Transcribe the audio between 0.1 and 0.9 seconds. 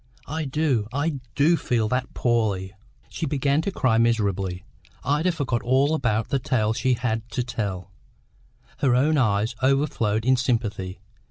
I do,